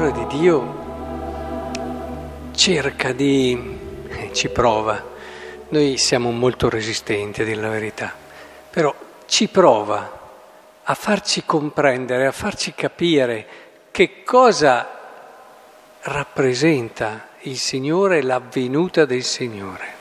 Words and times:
parola 0.00 0.24
di 0.24 0.38
Dio 0.38 0.88
cerca 2.52 3.12
di... 3.12 3.78
Ci 4.32 4.48
prova. 4.48 5.04
Noi 5.68 5.98
siamo 5.98 6.30
molto 6.30 6.70
resistenti 6.70 7.42
a 7.42 7.44
dire 7.44 7.60
la 7.60 7.68
verità, 7.68 8.10
però 8.70 8.94
ci 9.26 9.48
prova 9.48 10.18
a 10.82 10.94
farci 10.94 11.44
comprendere, 11.44 12.26
a 12.26 12.32
farci 12.32 12.72
capire 12.72 13.46
che 13.90 14.22
cosa 14.24 14.88
rappresenta 16.00 17.28
il 17.40 17.58
Signore 17.58 18.18
e 18.18 18.22
la 18.22 18.40
venuta 18.40 19.04
del 19.04 19.22
Signore. 19.22 19.94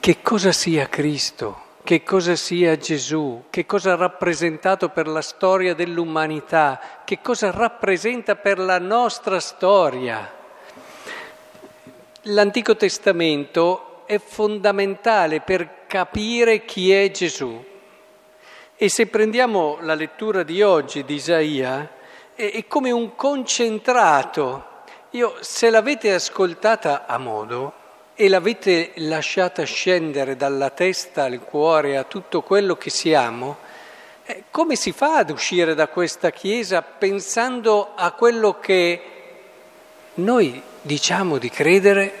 Che 0.00 0.20
cosa 0.20 0.50
sia 0.50 0.88
Cristo, 0.88 1.61
che 1.84 2.04
cosa 2.04 2.36
sia 2.36 2.76
Gesù, 2.76 3.44
che 3.50 3.66
cosa 3.66 3.92
ha 3.92 3.96
rappresentato 3.96 4.88
per 4.90 5.08
la 5.08 5.20
storia 5.20 5.74
dell'umanità, 5.74 6.80
che 7.04 7.20
cosa 7.20 7.50
rappresenta 7.50 8.36
per 8.36 8.58
la 8.58 8.78
nostra 8.78 9.40
storia. 9.40 10.30
L'Antico 12.26 12.76
Testamento 12.76 14.04
è 14.06 14.18
fondamentale 14.18 15.40
per 15.40 15.86
capire 15.88 16.64
chi 16.64 16.92
è 16.92 17.10
Gesù. 17.10 17.64
E 18.76 18.88
se 18.88 19.06
prendiamo 19.08 19.78
la 19.80 19.94
lettura 19.94 20.44
di 20.44 20.62
oggi 20.62 21.04
di 21.04 21.14
Isaia, 21.14 21.90
è, 22.34 22.52
è 22.52 22.66
come 22.68 22.92
un 22.92 23.16
concentrato. 23.16 24.70
Io, 25.10 25.34
se 25.40 25.68
l'avete 25.68 26.14
ascoltata 26.14 27.06
a 27.06 27.18
modo 27.18 27.80
e 28.14 28.28
l'avete 28.28 28.92
lasciata 28.96 29.64
scendere 29.64 30.36
dalla 30.36 30.70
testa 30.70 31.24
al 31.24 31.40
cuore 31.40 31.96
a 31.96 32.04
tutto 32.04 32.42
quello 32.42 32.76
che 32.76 32.90
siamo, 32.90 33.56
eh, 34.24 34.44
come 34.50 34.76
si 34.76 34.92
fa 34.92 35.18
ad 35.18 35.30
uscire 35.30 35.74
da 35.74 35.88
questa 35.88 36.30
Chiesa 36.30 36.82
pensando 36.82 37.92
a 37.94 38.12
quello 38.12 38.58
che 38.60 39.02
noi 40.14 40.62
diciamo 40.80 41.38
di 41.38 41.48
credere 41.48 42.12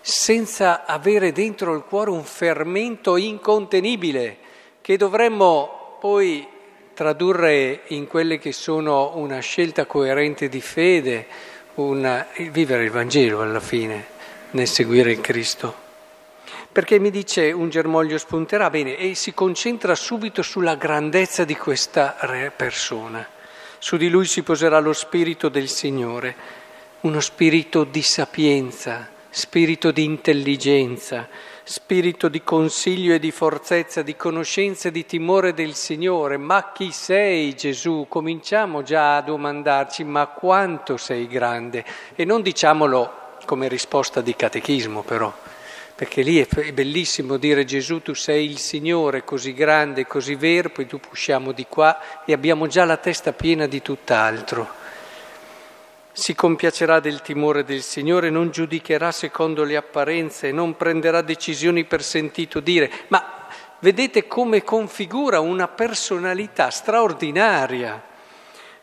senza 0.00 0.84
avere 0.86 1.32
dentro 1.32 1.74
il 1.74 1.82
cuore 1.82 2.10
un 2.10 2.24
fermento 2.24 3.16
incontenibile? 3.16 4.48
che 4.90 4.96
dovremmo 4.96 5.96
poi 6.00 6.46
tradurre 6.94 7.82
in 7.88 8.06
quelle 8.06 8.38
che 8.38 8.52
sono 8.52 9.12
una 9.14 9.38
scelta 9.38 9.86
coerente 9.86 10.48
di 10.48 10.60
fede, 10.60 11.26
una, 11.74 12.26
vivere 12.50 12.84
il 12.84 12.90
Vangelo 12.90 13.40
alla 13.40 13.60
fine, 13.60 14.04
nel 14.52 14.66
seguire 14.66 15.12
il 15.12 15.20
Cristo. 15.20 15.88
Perché 16.72 16.98
mi 16.98 17.10
dice 17.10 17.50
un 17.52 17.68
germoglio 17.68 18.16
spunterà 18.16 18.70
bene 18.70 18.96
e 18.96 19.14
si 19.14 19.34
concentra 19.34 19.94
subito 19.94 20.42
sulla 20.42 20.76
grandezza 20.76 21.44
di 21.44 21.56
questa 21.56 22.16
persona. 22.54 23.26
Su 23.78 23.96
di 23.96 24.08
lui 24.08 24.26
si 24.26 24.42
poserà 24.42 24.78
lo 24.78 24.92
spirito 24.92 25.48
del 25.48 25.68
Signore, 25.68 26.34
uno 27.00 27.20
spirito 27.20 27.84
di 27.84 28.02
sapienza, 28.02 29.08
spirito 29.30 29.90
di 29.90 30.04
intelligenza, 30.04 31.28
spirito 31.64 32.28
di 32.28 32.42
consiglio 32.42 33.14
e 33.14 33.18
di 33.18 33.30
forzezza, 33.30 34.02
di 34.02 34.16
conoscenza 34.16 34.88
e 34.88 34.92
di 34.92 35.06
timore 35.06 35.54
del 35.54 35.74
Signore. 35.74 36.36
Ma 36.36 36.72
chi 36.72 36.92
sei 36.92 37.54
Gesù? 37.56 38.06
Cominciamo 38.08 38.82
già 38.82 39.16
a 39.16 39.22
domandarci, 39.22 40.04
ma 40.04 40.26
quanto 40.26 40.96
sei 40.96 41.26
grande? 41.26 41.84
E 42.14 42.24
non 42.24 42.42
diciamolo 42.42 43.18
come 43.44 43.68
risposta 43.68 44.20
di 44.20 44.34
catechismo 44.34 45.02
però, 45.02 45.32
perché 45.94 46.22
lì 46.22 46.38
è 46.38 46.72
bellissimo 46.72 47.36
dire 47.36 47.64
Gesù 47.64 48.00
tu 48.02 48.14
sei 48.14 48.48
il 48.50 48.58
Signore 48.58 49.24
così 49.24 49.54
grande, 49.54 50.06
così 50.06 50.34
vero, 50.34 50.70
poi 50.70 50.86
dopo 50.86 51.08
usciamo 51.12 51.52
di 51.52 51.66
qua 51.68 52.24
e 52.24 52.32
abbiamo 52.32 52.66
già 52.66 52.84
la 52.84 52.96
testa 52.96 53.32
piena 53.32 53.66
di 53.66 53.82
tutt'altro 53.82 54.80
si 56.12 56.34
compiacerà 56.34 57.00
del 57.00 57.22
timore 57.22 57.64
del 57.64 57.82
Signore, 57.82 58.30
non 58.30 58.50
giudicherà 58.50 59.12
secondo 59.12 59.64
le 59.64 59.76
apparenze, 59.76 60.50
non 60.50 60.76
prenderà 60.76 61.22
decisioni 61.22 61.84
per 61.84 62.02
sentito 62.02 62.60
dire, 62.60 62.90
ma 63.08 63.46
vedete 63.78 64.26
come 64.26 64.62
configura 64.62 65.40
una 65.40 65.68
personalità 65.68 66.68
straordinaria. 66.68 68.08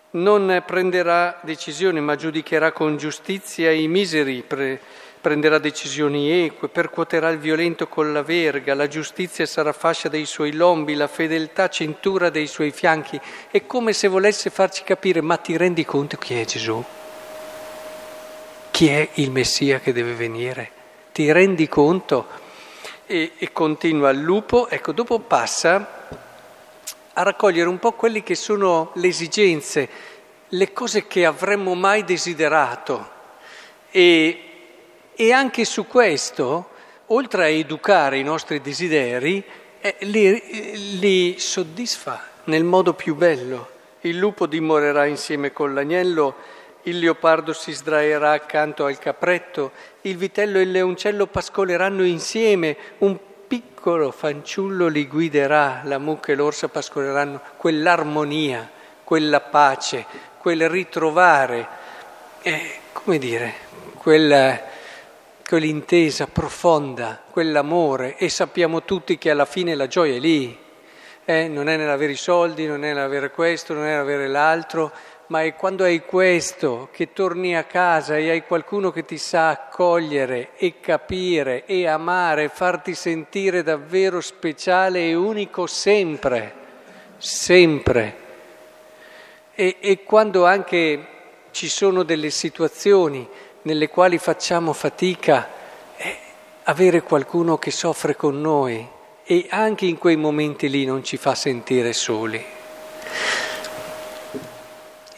Non 0.09 0.63
prenderà 0.65 1.39
decisioni, 1.41 1.99
ma 1.99 2.15
giudicherà 2.15 2.71
con 2.71 2.97
giustizia 2.97 3.71
i 3.71 3.87
miseri, 3.87 4.43
pre- 4.45 4.79
prenderà 5.19 5.57
decisioni 5.57 6.45
eque, 6.45 6.69
percuoterà 6.69 7.29
il 7.29 7.39
violento 7.39 7.87
con 7.87 8.13
la 8.13 8.23
verga, 8.23 8.73
la 8.73 8.87
giustizia 8.87 9.45
sarà 9.45 9.73
fascia 9.73 10.09
dei 10.09 10.25
suoi 10.25 10.53
lombi, 10.53 10.95
la 10.95 11.07
fedeltà 11.07 11.67
cintura 11.67 12.29
dei 12.29 12.47
suoi 12.47 12.71
fianchi. 12.71 13.19
È 13.51 13.65
come 13.65 13.93
se 13.93 14.07
volesse 14.07 14.49
farci 14.49 14.83
capire, 14.83 15.21
ma 15.21 15.37
ti 15.37 15.57
rendi 15.57 15.83
conto 15.83 16.17
chi 16.17 16.39
è 16.39 16.45
Gesù? 16.45 16.83
chi 18.77 18.89
è 18.89 19.09
il 19.13 19.31
Messia 19.31 19.79
che 19.79 19.91
deve 19.91 20.13
venire. 20.13 20.69
Ti 21.11 21.31
rendi 21.31 21.67
conto? 21.67 22.27
E, 23.07 23.31
e 23.35 23.51
continua 23.51 24.11
il 24.11 24.19
lupo, 24.19 24.69
ecco, 24.69 24.91
dopo 24.91 25.17
passa 25.17 26.07
a 27.17 27.23
raccogliere 27.23 27.67
un 27.67 27.79
po' 27.79 27.93
quelle 27.93 28.21
che 28.21 28.35
sono 28.35 28.91
le 28.93 29.07
esigenze, 29.07 29.89
le 30.49 30.71
cose 30.71 31.07
che 31.07 31.25
avremmo 31.25 31.73
mai 31.73 32.03
desiderato. 32.03 33.09
E, 33.89 34.41
e 35.15 35.31
anche 35.31 35.65
su 35.65 35.87
questo, 35.87 36.69
oltre 37.07 37.43
a 37.43 37.47
educare 37.47 38.19
i 38.19 38.23
nostri 38.23 38.61
desideri, 38.61 39.43
eh, 39.79 39.95
li, 40.01 40.99
li 40.99 41.39
soddisfa 41.39 42.23
nel 42.45 42.63
modo 42.63 42.93
più 42.93 43.15
bello. 43.15 43.69
Il 44.01 44.17
lupo 44.17 44.45
dimorerà 44.45 45.05
insieme 45.05 45.51
con 45.51 45.73
l'agnello 45.73 46.35
il 46.87 46.99
leopardo 46.99 47.51
si 47.51 47.73
sdraierà 47.73 48.31
accanto 48.31 48.85
al 48.85 48.97
capretto, 48.97 49.71
il 50.01 50.15
vitello 50.15 50.57
e 50.57 50.61
il 50.61 50.71
leoncello 50.71 51.27
pascoleranno 51.27 52.05
insieme, 52.05 52.77
un 52.99 53.17
piccolo 53.47 54.11
fanciullo 54.11 54.87
li 54.87 55.07
guiderà, 55.07 55.81
la 55.85 55.97
mucca 55.97 56.33
e 56.33 56.35
l'orsa 56.35 56.67
pascoleranno, 56.67 57.41
quell'armonia, 57.55 58.69
quella 59.03 59.39
pace, 59.39 60.05
quel 60.37 60.69
ritrovare, 60.69 61.67
eh, 62.41 62.79
come 62.91 63.17
dire, 63.17 63.53
quella, 63.95 64.61
quell'intesa 65.47 66.27
profonda, 66.27 67.21
quell'amore. 67.29 68.17
E 68.17 68.27
sappiamo 68.27 68.83
tutti 68.83 69.17
che 69.17 69.31
alla 69.31 69.45
fine 69.45 69.75
la 69.75 69.87
gioia 69.87 70.15
è 70.15 70.19
lì, 70.19 70.65
eh, 71.23 71.47
non 71.47 71.69
è 71.69 71.77
nell'avere 71.77 72.11
i 72.11 72.17
soldi, 72.17 72.67
non 72.67 72.83
è 72.83 72.93
nell'avere 72.93 73.31
questo, 73.31 73.73
non 73.73 73.83
è 73.85 73.91
nell'avere 73.91 74.27
l'altro, 74.27 74.91
ma 75.27 75.43
è 75.43 75.55
quando 75.55 75.83
hai 75.83 76.05
questo 76.05 76.87
che 76.91 77.11
torni 77.11 77.55
a 77.55 77.65
casa 77.65 78.15
e 78.17 78.29
hai 78.29 78.43
qualcuno 78.43 78.91
che 78.91 79.03
ti 79.03 79.17
sa 79.17 79.49
accogliere 79.49 80.51
e 80.55 80.79
capire 80.79 81.65
e 81.65 81.85
amare, 81.85 82.47
farti 82.47 82.95
sentire 82.95 83.61
davvero 83.61 84.21
speciale 84.21 85.07
e 85.09 85.15
unico 85.15 85.67
sempre, 85.67 86.53
sempre. 87.17 88.15
E, 89.53 89.77
e 89.79 90.03
quando 90.03 90.45
anche 90.45 91.05
ci 91.51 91.67
sono 91.67 92.03
delle 92.03 92.29
situazioni 92.29 93.27
nelle 93.63 93.89
quali 93.89 94.17
facciamo 94.17 94.71
fatica, 94.71 95.49
eh, 95.97 96.17
avere 96.63 97.01
qualcuno 97.01 97.57
che 97.57 97.71
soffre 97.71 98.15
con 98.15 98.39
noi 98.39 98.87
e 99.25 99.47
anche 99.49 99.85
in 99.85 99.97
quei 99.97 100.15
momenti 100.15 100.69
lì 100.69 100.85
non 100.85 101.03
ci 101.03 101.17
fa 101.17 101.35
sentire 101.35 101.91
soli. 101.91 102.41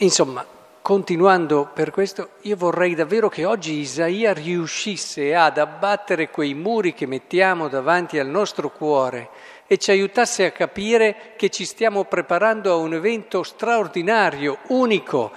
Insomma, 0.01 0.45
continuando 0.81 1.69
per 1.73 1.91
questo, 1.91 2.29
io 2.43 2.55
vorrei 2.55 2.95
davvero 2.95 3.27
che 3.27 3.43
oggi 3.43 3.79
Isaia 3.79 4.31
riuscisse 4.31 5.35
ad 5.35 5.57
abbattere 5.57 6.29
quei 6.29 6.53
muri 6.53 6.93
che 6.93 7.05
mettiamo 7.05 7.67
davanti 7.67 8.17
al 8.17 8.27
nostro 8.27 8.69
cuore 8.69 9.27
e 9.67 9.77
ci 9.77 9.91
aiutasse 9.91 10.45
a 10.45 10.51
capire 10.51 11.33
che 11.35 11.49
ci 11.49 11.65
stiamo 11.65 12.05
preparando 12.05 12.71
a 12.71 12.77
un 12.77 12.93
evento 12.93 13.43
straordinario, 13.43 14.59
unico, 14.67 15.31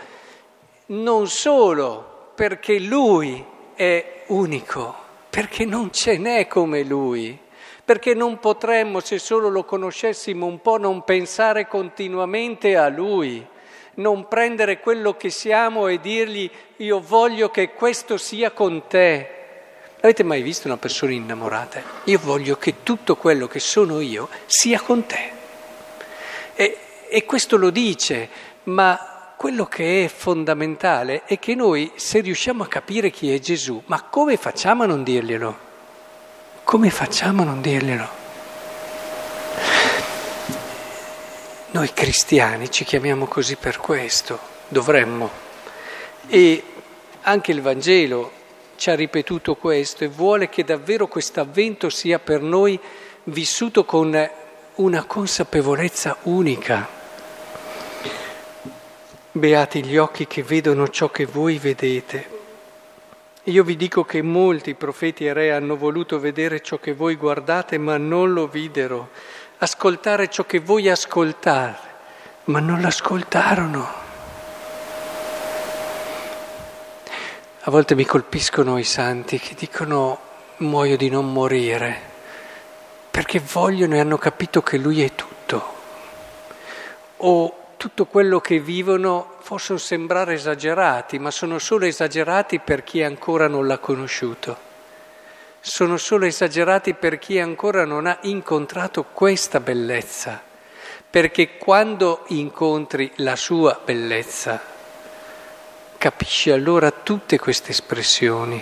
non 0.87 1.27
solo 1.27 2.31
perché 2.37 2.79
Lui 2.79 3.45
è 3.75 4.23
unico, 4.29 4.95
perché 5.29 5.65
non 5.65 5.91
ce 5.91 6.19
n'è 6.19 6.47
come 6.47 6.85
Lui, 6.85 7.37
perché 7.85 8.15
non 8.15 8.39
potremmo, 8.39 9.01
se 9.01 9.19
solo 9.19 9.49
lo 9.49 9.65
conoscessimo 9.65 10.47
un 10.47 10.61
po', 10.61 10.79
non 10.79 11.03
pensare 11.03 11.67
continuamente 11.67 12.77
a 12.77 12.87
Lui 12.87 13.51
non 13.95 14.29
prendere 14.29 14.81
quello 14.81 15.17
che 15.17 15.31
siamo 15.31 15.89
e 15.89 16.01
dirgli 16.01 16.51
io 16.77 17.01
voglio 17.01 17.51
che 17.51 17.73
questo 17.73 18.17
sia 18.17 18.51
con 18.51 18.87
te. 18.87 19.41
Avete 20.01 20.23
mai 20.23 20.43
visto 20.43 20.67
una 20.67 20.77
persona 20.77 21.13
innamorata? 21.13 21.83
Io 22.05 22.19
voglio 22.23 22.57
che 22.57 22.83
tutto 22.83 23.17
quello 23.17 23.47
che 23.47 23.61
sono 23.61 24.01
io 24.01 24.29
sia 24.47 24.81
con 24.81 25.07
te. 25.07 25.31
E, 26.55 26.79
e 27.09 27.25
questo 27.25 27.57
lo 27.57 27.71
dice, 27.71 28.29
ma 28.65 29.35
quello 29.37 29.67
che 29.67 30.05
è 30.05 30.09
fondamentale 30.09 31.25
è 31.25 31.39
che 31.39 31.55
noi, 31.55 31.93
se 31.97 32.21
riusciamo 32.21 32.63
a 32.63 32.69
capire 32.69 33.11
chi 33.11 33.33
è 33.33 33.39
Gesù, 33.39 33.83
ma 33.87 34.03
come 34.03 34.37
facciamo 34.37 34.85
a 34.85 34.87
non 34.87 35.03
dirglielo? 35.03 35.71
Come 36.65 36.91
facciamo 36.91 37.43
a 37.43 37.45
non 37.45 37.61
dirglielo? 37.61 38.22
Noi 41.73 41.91
cristiani 41.95 42.71
ci 42.71 42.85
chiamiamo 42.85 43.25
così 43.25 43.57
per 43.57 43.79
questo, 43.79 44.39
dovremmo. 44.69 45.31
E 46.27 46.63
anche 47.23 47.51
il 47.51 47.63
Vangelo 47.63 48.31
ci 48.77 48.91
ha 48.91 48.95
ripetuto 48.95 49.55
questo 49.55 50.05
e 50.05 50.09
vuole 50.09 50.51
che 50.51 50.65
davvero 50.65 51.07
questo 51.07 51.41
avvento 51.41 51.89
sia 51.89 52.19
per 52.19 52.43
noi 52.43 52.79
vissuto 53.25 53.87
con 53.87 54.31
una 54.75 55.05
consapevolezza 55.05 56.19
unica. 56.25 56.87
Beati 59.33 59.83
gli 59.83 59.97
occhi 59.97 60.27
che 60.27 60.43
vedono 60.43 60.89
ciò 60.89 61.09
che 61.09 61.25
voi 61.25 61.57
vedete. 61.57 62.41
Io 63.45 63.65
vi 63.65 63.77
dico 63.77 64.05
che 64.05 64.21
molti 64.21 64.75
profeti 64.75 65.25
e 65.25 65.33
re 65.33 65.53
hanno 65.53 65.77
voluto 65.77 66.21
vedere 66.21 66.61
ciò 66.61 66.79
che 66.79 66.93
voi 66.93 67.17
guardate, 67.17 67.79
ma 67.79 67.97
non 67.97 68.35
lo 68.35 68.47
videro 68.47 69.09
ascoltare 69.65 70.29
ciò 70.29 70.45
che 70.45 70.59
voi 70.59 70.89
ascoltate, 70.89 71.89
ma 72.47 72.59
non 72.59 72.81
l'ascoltarono. 72.81 74.01
A 77.61 77.71
volte 77.71 77.95
mi 77.95 78.05
colpiscono 78.05 78.77
i 78.77 78.83
santi 78.83 79.39
che 79.39 79.55
dicono 79.55 80.19
muoio 80.57 80.97
di 80.97 81.09
non 81.09 81.33
morire, 81.33 81.97
perché 83.09 83.39
vogliono 83.39 83.95
e 83.95 84.01
hanno 84.01 84.19
capito 84.19 84.63
che 84.63 84.79
lui 84.79 85.01
è 85.01 85.15
tutto. 85.15 85.75
O 87.19 87.57
tutto 87.77 88.07
quello 88.07 88.41
che 88.41 88.59
vivono 88.59 89.37
possono 89.45 89.79
sembrare 89.79 90.35
esagerati, 90.35 91.21
ma 91.21 91.31
sono 91.31 91.61
solo 91.61 91.85
esagerati 91.85 92.59
per 92.59 92.83
chi 92.83 93.01
ancora 93.05 93.47
non 93.47 93.69
l'ha 93.69 93.79
conosciuto 93.79 94.71
sono 95.65 95.97
solo 95.97 96.27
esagerati 96.27 96.95
per 96.95 97.21
chi 97.21 97.39
ancora 97.39 97.85
non 97.85 98.07
ha 98.07 98.19
incontrato 98.23 99.05
questa 99.05 99.61
bellezza, 99.61 100.43
perché 101.09 101.57
quando 101.57 102.25
incontri 102.29 103.13
la 103.17 103.37
sua 103.37 103.81
bellezza, 103.83 104.61
capisci 105.97 106.51
allora 106.51 106.91
tutte 106.91 107.39
queste 107.39 107.71
espressioni. 107.71 108.61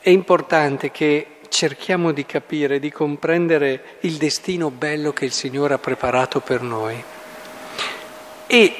È 0.00 0.10
importante 0.10 0.90
che 0.90 1.36
cerchiamo 1.48 2.10
di 2.10 2.26
capire, 2.26 2.80
di 2.80 2.90
comprendere 2.90 3.98
il 4.00 4.16
destino 4.16 4.72
bello 4.72 5.12
che 5.12 5.24
il 5.24 5.32
Signore 5.32 5.74
ha 5.74 5.78
preparato 5.78 6.40
per 6.40 6.62
noi. 6.62 7.00
E 8.48 8.74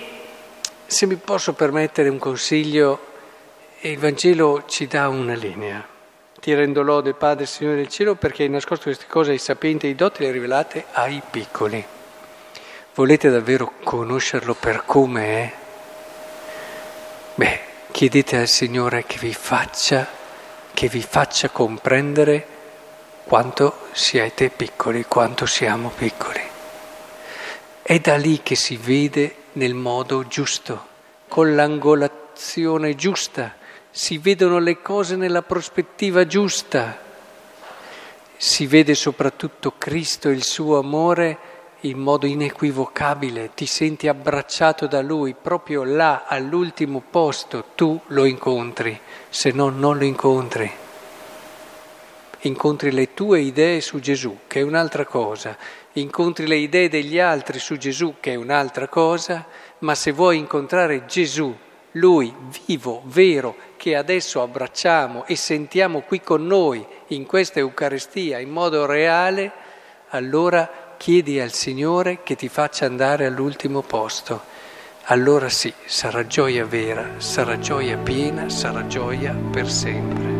se 0.86 1.06
mi 1.06 1.14
posso 1.14 1.52
permettere 1.52 2.08
un 2.08 2.18
consiglio, 2.18 3.06
il 3.82 3.96
Vangelo 3.96 4.64
ci 4.66 4.88
dà 4.88 5.08
una 5.08 5.34
linea. 5.34 5.89
Ti 6.40 6.54
rendo 6.54 6.80
lode, 6.80 7.12
Padre, 7.12 7.44
Signore 7.44 7.76
del 7.76 7.88
cielo, 7.88 8.14
perché 8.14 8.44
hai 8.44 8.48
nascosto 8.48 8.84
queste 8.84 9.04
cose 9.06 9.32
ai 9.32 9.38
sapienti 9.38 9.84
e 9.84 9.88
ai 9.90 9.94
dotti 9.94 10.22
e 10.22 10.26
le 10.26 10.32
rivelate 10.32 10.86
ai 10.92 11.20
piccoli. 11.30 11.84
Volete 12.94 13.28
davvero 13.28 13.74
conoscerlo 13.84 14.54
per 14.54 14.84
come 14.86 15.24
è? 15.26 15.52
Beh, 17.34 17.60
chiedete 17.90 18.38
al 18.38 18.48
Signore 18.48 19.04
che 19.04 19.18
vi 19.18 19.34
faccia, 19.34 20.08
che 20.72 20.88
vi 20.88 21.02
faccia 21.02 21.50
comprendere 21.50 22.46
quanto 23.24 23.88
siete 23.92 24.48
piccoli, 24.48 25.04
quanto 25.04 25.44
siamo 25.44 25.92
piccoli. 25.94 26.40
È 27.82 27.98
da 27.98 28.16
lì 28.16 28.40
che 28.42 28.54
si 28.54 28.78
vede 28.78 29.34
nel 29.52 29.74
modo 29.74 30.26
giusto, 30.26 30.86
con 31.28 31.54
l'angolazione 31.54 32.94
giusta 32.94 33.58
si 33.90 34.18
vedono 34.18 34.58
le 34.58 34.80
cose 34.80 35.16
nella 35.16 35.42
prospettiva 35.42 36.26
giusta, 36.26 36.98
si 38.36 38.66
vede 38.66 38.94
soprattutto 38.94 39.74
Cristo 39.76 40.28
e 40.28 40.32
il 40.32 40.44
suo 40.44 40.78
amore 40.78 41.38
in 41.80 41.98
modo 41.98 42.26
inequivocabile, 42.26 43.50
ti 43.54 43.66
senti 43.66 44.06
abbracciato 44.06 44.86
da 44.86 45.00
Lui, 45.00 45.34
proprio 45.34 45.84
là 45.84 46.24
all'ultimo 46.26 47.02
posto 47.08 47.64
tu 47.74 47.98
lo 48.08 48.24
incontri, 48.24 48.98
se 49.28 49.50
no 49.50 49.70
non 49.70 49.96
lo 49.96 50.04
incontri. 50.04 50.70
Incontri 52.44 52.90
le 52.92 53.12
tue 53.12 53.40
idee 53.40 53.80
su 53.80 53.98
Gesù, 53.98 54.40
che 54.46 54.60
è 54.60 54.62
un'altra 54.62 55.04
cosa, 55.04 55.56
incontri 55.92 56.46
le 56.46 56.56
idee 56.56 56.88
degli 56.88 57.18
altri 57.18 57.58
su 57.58 57.76
Gesù, 57.76 58.16
che 58.20 58.32
è 58.32 58.36
un'altra 58.36 58.88
cosa, 58.88 59.46
ma 59.80 59.94
se 59.94 60.12
vuoi 60.12 60.38
incontrare 60.38 61.06
Gesù, 61.06 61.54
Lui 61.92 62.32
vivo, 62.66 63.02
vero, 63.06 63.56
che 63.76 63.96
adesso 63.96 64.42
abbracciamo 64.42 65.26
e 65.26 65.34
sentiamo 65.34 66.02
qui 66.02 66.20
con 66.20 66.46
noi 66.46 66.86
in 67.08 67.26
questa 67.26 67.58
Eucaristia 67.58 68.38
in 68.38 68.50
modo 68.50 68.86
reale, 68.86 69.50
allora 70.10 70.94
chiedi 70.96 71.40
al 71.40 71.52
Signore 71.52 72.22
che 72.22 72.36
ti 72.36 72.48
faccia 72.48 72.86
andare 72.86 73.26
all'ultimo 73.26 73.82
posto. 73.82 74.40
Allora 75.04 75.48
sì, 75.48 75.72
sarà 75.86 76.26
gioia 76.26 76.64
vera, 76.64 77.14
sarà 77.18 77.58
gioia 77.58 77.96
piena, 77.96 78.48
sarà 78.48 78.86
gioia 78.86 79.34
per 79.50 79.68
sempre. 79.68 80.39